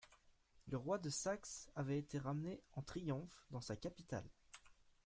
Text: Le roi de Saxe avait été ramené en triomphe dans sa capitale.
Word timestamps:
Le 0.65 0.77
roi 0.77 0.97
de 0.97 1.11
Saxe 1.11 1.69
avait 1.75 1.99
été 1.99 2.17
ramené 2.17 2.59
en 2.73 2.81
triomphe 2.81 3.45
dans 3.51 3.61
sa 3.61 3.75
capitale. 3.75 4.27